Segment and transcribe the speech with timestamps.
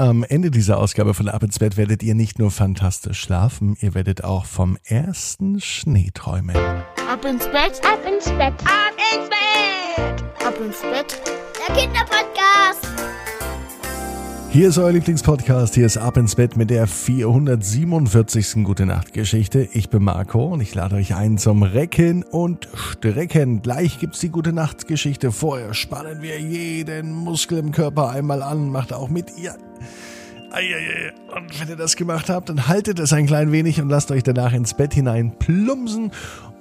[0.00, 3.92] Am Ende dieser Ausgabe von Ab ins Bett werdet ihr nicht nur fantastisch schlafen, ihr
[3.92, 6.56] werdet auch vom ersten Schnee träumen.
[6.56, 11.20] Ab ins Bett, ab ins Bett, ab ins Bett, ab ins Bett.
[11.68, 12.88] Der Kinderpodcast.
[14.48, 18.64] Hier ist euer Lieblingspodcast, hier ist Ab ins Bett mit der 447.
[18.64, 19.68] Gute Nacht Geschichte.
[19.74, 23.60] Ich bin Marco und ich lade euch ein zum Recken und Strecken.
[23.60, 25.30] Gleich gibt's die Gute Nacht Geschichte.
[25.30, 28.70] Vorher spannen wir jeden Muskel im Körper einmal an.
[28.70, 29.54] Macht auch mit ihr.
[31.34, 34.24] Und wenn ihr das gemacht habt, dann haltet es ein klein wenig und lasst euch
[34.24, 36.10] danach ins Bett hinein plumpsen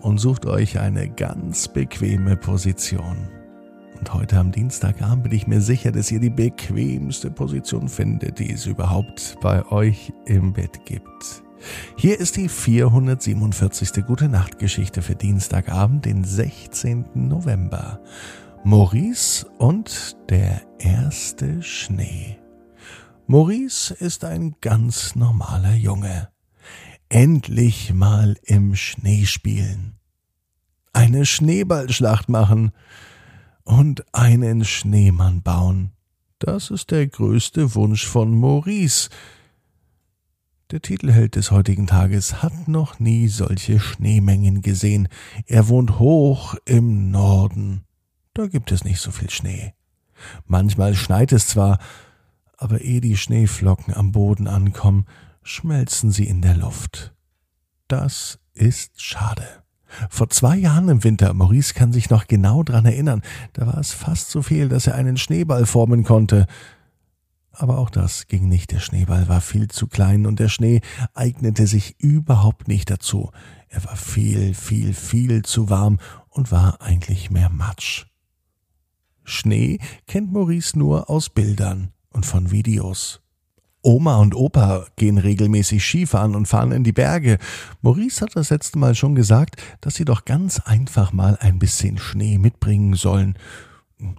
[0.01, 3.29] und sucht euch eine ganz bequeme Position.
[3.97, 8.53] Und heute am Dienstagabend bin ich mir sicher, dass ihr die bequemste Position findet, die
[8.53, 11.43] es überhaupt bei euch im Bett gibt.
[11.97, 14.05] Hier ist die 447.
[14.05, 17.05] Gute Nacht Geschichte für Dienstagabend, den 16.
[17.13, 17.99] November.
[18.63, 22.37] Maurice und der erste Schnee.
[23.31, 26.29] Maurice ist ein ganz normaler Junge.
[27.09, 29.99] Endlich mal im Schnee spielen.
[30.93, 32.71] Eine Schneeballschlacht machen
[33.63, 35.91] und einen Schneemann bauen.
[36.39, 39.11] Das ist der größte Wunsch von Maurice.
[40.71, 45.07] Der Titelheld des heutigen Tages hat noch nie solche Schneemengen gesehen.
[45.45, 47.83] Er wohnt hoch im Norden.
[48.33, 49.75] Da gibt es nicht so viel Schnee.
[50.47, 51.77] Manchmal schneit es zwar,
[52.59, 55.05] aber ehe die Schneeflocken am Boden ankommen,
[55.43, 57.15] schmelzen sie in der Luft.
[57.87, 59.47] Das ist schade.
[60.09, 63.93] Vor zwei Jahren im Winter, Maurice kann sich noch genau dran erinnern, da war es
[63.93, 66.45] fast so viel, dass er einen Schneeball formen konnte.
[67.51, 70.81] Aber auch das ging nicht, der Schneeball war viel zu klein und der Schnee
[71.13, 73.31] eignete sich überhaupt nicht dazu.
[73.69, 78.05] Er war viel, viel, viel zu warm und war eigentlich mehr Matsch.
[79.23, 83.21] Schnee kennt Maurice nur aus Bildern und von Videos.
[83.81, 87.37] Oma und Opa gehen regelmäßig Skifahren und fahren in die Berge.
[87.81, 91.97] Maurice hat das letzte Mal schon gesagt, dass sie doch ganz einfach mal ein bisschen
[91.97, 93.37] Schnee mitbringen sollen.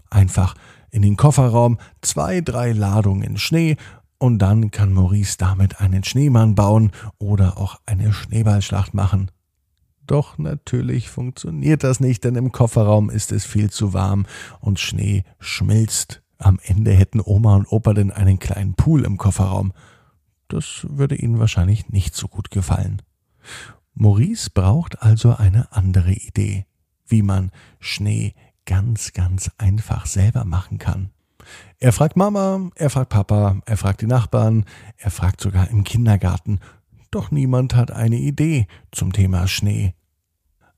[0.09, 0.55] Einfach
[0.91, 3.77] in den Kofferraum zwei, drei Ladungen Schnee
[4.17, 9.31] und dann kann Maurice damit einen Schneemann bauen oder auch eine Schneeballschlacht machen.
[10.07, 14.25] Doch natürlich funktioniert das nicht, denn im Kofferraum ist es viel zu warm
[14.61, 19.73] und Schnee schmilzt am Ende hätten Oma und Opa denn einen kleinen Pool im Kofferraum.
[20.49, 23.03] Das würde ihnen wahrscheinlich nicht so gut gefallen.
[23.95, 26.67] Maurice braucht also eine andere Idee,
[27.07, 28.35] wie man Schnee
[28.65, 31.11] ganz, ganz einfach selber machen kann.
[31.79, 34.65] Er fragt Mama, er fragt Papa, er fragt die Nachbarn,
[34.97, 36.61] er fragt sogar im Kindergarten,
[37.11, 39.95] doch niemand hat eine Idee zum Thema Schnee.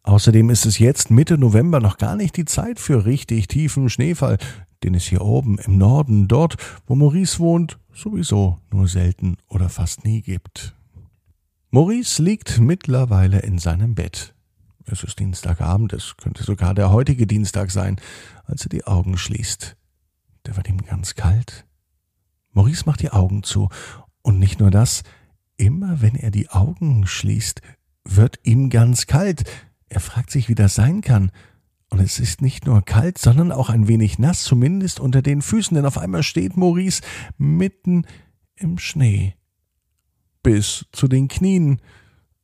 [0.04, 4.38] Außerdem ist es jetzt Mitte November noch gar nicht die Zeit für richtig tiefen Schneefall,
[4.84, 6.56] den es hier oben im Norden, dort,
[6.86, 10.74] wo Maurice wohnt, sowieso nur selten oder fast nie gibt.
[11.70, 14.34] Maurice liegt mittlerweile in seinem Bett.
[14.84, 18.00] Es ist Dienstagabend, es könnte sogar der heutige Dienstag sein,
[18.44, 19.76] als er die Augen schließt.
[20.46, 21.64] Der wird ihm ganz kalt.
[22.50, 23.68] Maurice macht die Augen zu,
[24.22, 25.02] und nicht nur das,
[25.56, 27.60] immer wenn er die Augen schließt,
[28.04, 29.44] wird ihm ganz kalt.
[29.88, 31.30] Er fragt sich, wie das sein kann.
[31.92, 35.74] Und es ist nicht nur kalt, sondern auch ein wenig nass, zumindest unter den Füßen,
[35.74, 37.02] denn auf einmal steht Maurice
[37.36, 38.06] mitten
[38.56, 39.34] im Schnee.
[40.42, 41.82] Bis zu den Knien.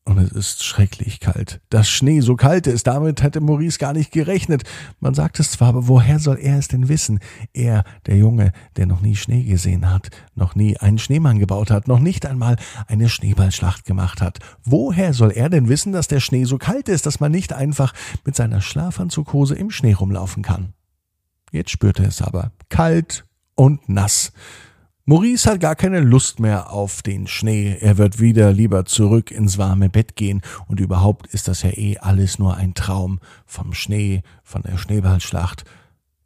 [0.08, 1.60] Und es ist schrecklich kalt.
[1.68, 4.62] Dass Schnee so kalt ist, damit hätte Maurice gar nicht gerechnet.
[5.00, 7.20] Man sagt es zwar, aber woher soll er es denn wissen?
[7.52, 11.88] Er, der Junge, der noch nie Schnee gesehen hat, noch nie einen Schneemann gebaut hat,
[11.88, 14.38] noch nicht einmal eine Schneeballschlacht gemacht hat.
[14.64, 17.92] Woher soll er denn wissen, dass der Schnee so kalt ist, dass man nicht einfach
[18.24, 20.72] mit seiner Schlafanzughose im Schnee rumlaufen kann?
[21.52, 23.26] Jetzt spürte es aber kalt
[23.56, 24.32] und nass.
[25.08, 27.78] Maurice hat gar keine Lust mehr auf den Schnee.
[27.80, 30.42] Er wird wieder lieber zurück ins warme Bett gehen.
[30.66, 35.64] Und überhaupt ist das ja eh alles nur ein Traum vom Schnee, von der Schneeballschlacht.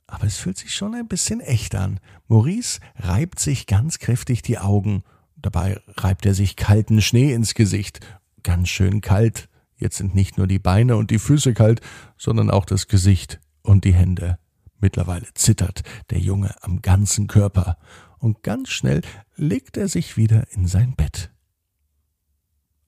[0.08, 2.00] Aber es fühlt sich schon ein bisschen echt an.
[2.26, 5.04] Maurice reibt sich ganz kräftig die Augen.
[5.36, 8.00] Dabei reibt er sich kalten Schnee ins Gesicht.
[8.42, 9.48] Ganz schön kalt.
[9.76, 11.82] Jetzt sind nicht nur die Beine und die Füße kalt,
[12.18, 14.38] sondern auch das Gesicht und die Hände.
[14.82, 17.78] Mittlerweile zittert der Junge am ganzen Körper
[18.18, 19.00] und ganz schnell
[19.36, 21.30] legt er sich wieder in sein Bett.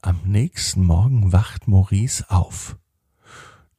[0.03, 2.77] Am nächsten Morgen wacht Maurice auf.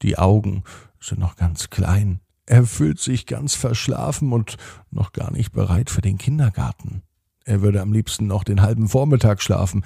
[0.00, 0.64] Die Augen
[0.98, 2.20] sind noch ganz klein.
[2.46, 4.56] Er fühlt sich ganz verschlafen und
[4.90, 7.02] noch gar nicht bereit für den Kindergarten.
[7.44, 9.84] Er würde am liebsten noch den halben Vormittag schlafen.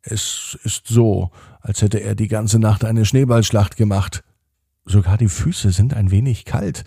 [0.00, 1.30] Es ist so,
[1.60, 4.24] als hätte er die ganze Nacht eine Schneeballschlacht gemacht.
[4.86, 6.84] Sogar die Füße sind ein wenig kalt.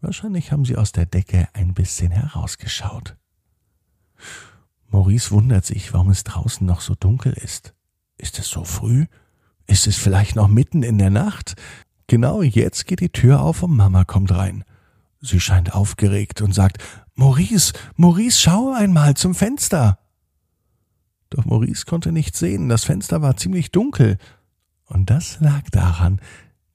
[0.00, 3.16] Wahrscheinlich haben sie aus der Decke ein bisschen herausgeschaut.
[4.88, 7.74] Maurice wundert sich, warum es draußen noch so dunkel ist.
[8.18, 9.06] Ist es so früh?
[9.66, 11.54] Ist es vielleicht noch mitten in der Nacht?
[12.06, 14.64] Genau jetzt geht die Tür auf und Mama kommt rein.
[15.20, 16.78] Sie scheint aufgeregt und sagt,
[17.14, 19.98] Maurice, Maurice, schau einmal zum Fenster.
[21.28, 24.18] Doch Maurice konnte nichts sehen, das Fenster war ziemlich dunkel.
[24.86, 26.20] Und das lag daran,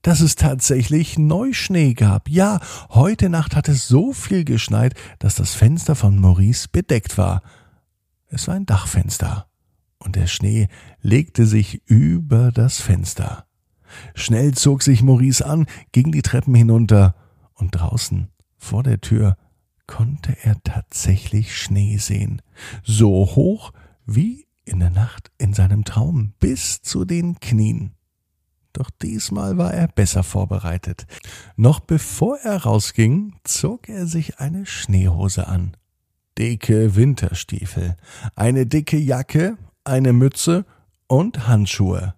[0.06, 2.30] dass es tatsächlich Neuschnee gab.
[2.30, 2.60] Ja,
[2.92, 7.42] heute Nacht hat es so viel geschneit, dass das Fenster von Maurice bedeckt war.
[8.28, 9.48] Es war ein Dachfenster,
[9.98, 10.68] und der Schnee
[11.02, 13.48] legte sich über das Fenster.
[14.14, 17.16] Schnell zog sich Maurice an, ging die Treppen hinunter,
[17.56, 19.38] und draußen vor der Tür
[19.88, 22.44] konnte er tatsächlich Schnee sehen,
[22.84, 23.74] so hoch
[24.06, 27.96] wie in der Nacht in seinem Traum bis zu den Knien.
[28.76, 31.08] Doch diesmal war er besser vorbereitet.
[31.56, 35.78] Noch bevor er rausging, zog er sich eine Schneehose an,
[36.38, 37.96] dicke Winterstiefel,
[38.36, 40.66] eine dicke Jacke, eine Mütze
[41.08, 42.16] und Handschuhe.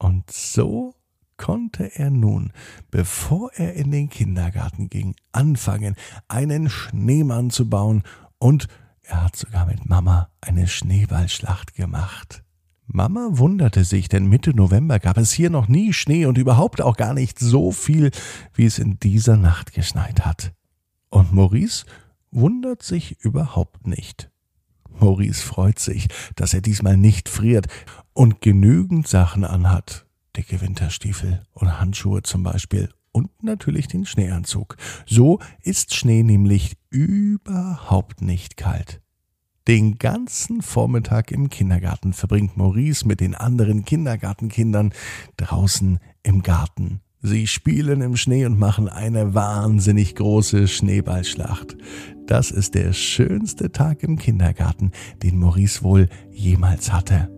[0.00, 0.96] Und so
[1.36, 2.52] konnte er nun,
[2.90, 5.94] bevor er in den Kindergarten ging, anfangen,
[6.26, 8.02] einen Schneemann zu bauen
[8.40, 8.66] und
[9.02, 12.42] er hat sogar mit Mama eine Schneeballschlacht gemacht.
[12.92, 16.96] Mama wunderte sich, denn Mitte November gab es hier noch nie Schnee und überhaupt auch
[16.96, 18.10] gar nicht so viel,
[18.52, 20.52] wie es in dieser Nacht geschneit hat.
[21.08, 21.86] Und Maurice
[22.32, 24.30] wundert sich überhaupt nicht.
[24.98, 27.66] Maurice freut sich, dass er diesmal nicht friert
[28.12, 30.06] und genügend Sachen anhat,
[30.36, 34.76] dicke Winterstiefel und Handschuhe zum Beispiel und natürlich den Schneeanzug.
[35.06, 39.00] So ist Schnee nämlich überhaupt nicht kalt.
[39.70, 44.92] Den ganzen Vormittag im Kindergarten verbringt Maurice mit den anderen Kindergartenkindern
[45.36, 47.02] draußen im Garten.
[47.22, 51.76] Sie spielen im Schnee und machen eine wahnsinnig große Schneeballschlacht.
[52.26, 54.90] Das ist der schönste Tag im Kindergarten,
[55.22, 57.28] den Maurice wohl jemals hatte.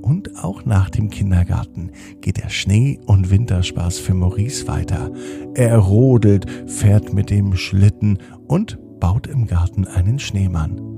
[0.00, 5.10] Und auch nach dem Kindergarten geht der Schnee- und Winterspaß für Maurice weiter.
[5.56, 10.93] Er rodelt, fährt mit dem Schlitten und baut im Garten einen Schneemann.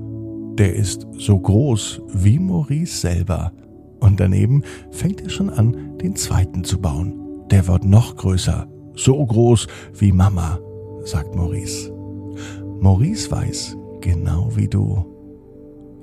[0.57, 3.51] Der ist so groß wie Maurice selber.
[3.99, 7.13] Und daneben fängt er schon an, den zweiten zu bauen.
[7.51, 9.67] Der wird noch größer, so groß
[9.97, 10.59] wie Mama,
[11.03, 11.91] sagt Maurice.
[12.79, 15.05] Maurice weiß, genau wie du,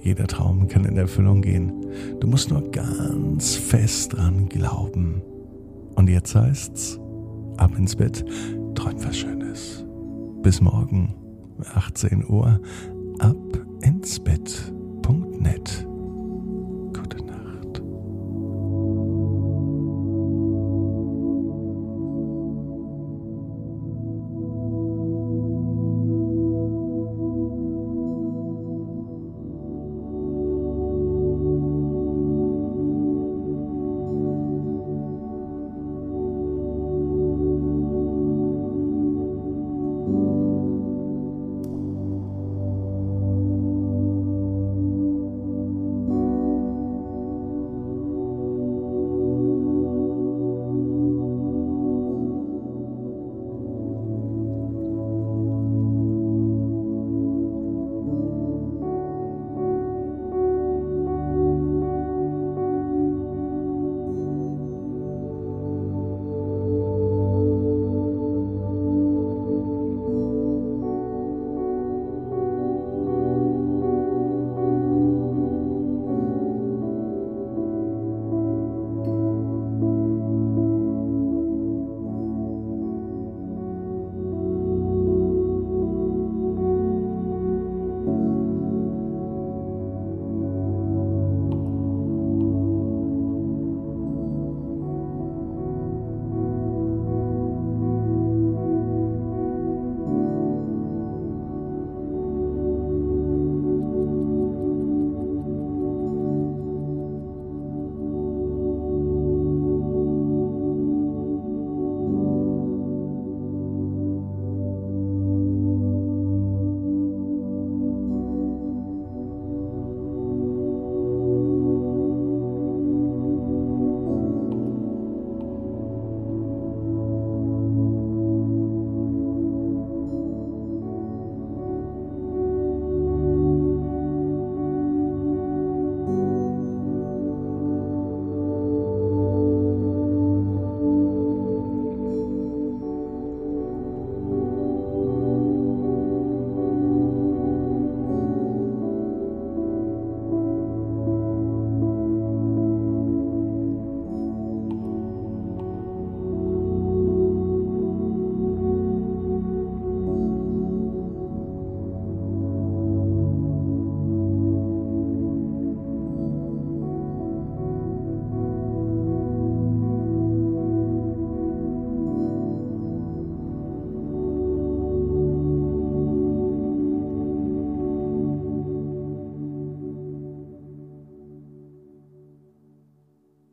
[0.04, 1.72] jeder Traum kann in Erfüllung gehen.
[2.20, 5.22] Du musst nur ganz fest dran glauben.
[5.94, 7.00] Und jetzt heißt's,
[7.56, 8.22] ab ins Bett,
[8.74, 9.84] träum was Schönes.
[10.42, 11.14] Bis morgen,
[11.74, 12.60] 18 Uhr,
[13.18, 13.36] ab
[13.84, 15.68] insbett.net